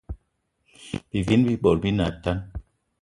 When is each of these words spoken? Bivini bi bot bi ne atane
Bivini 1.11 1.45
bi 1.47 1.55
bot 1.63 1.77
bi 1.83 1.89
ne 1.93 2.03
atane 2.09 2.43